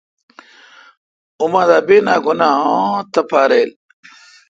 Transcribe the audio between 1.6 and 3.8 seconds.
دا بینہ ک نہ اں تھپاریل۔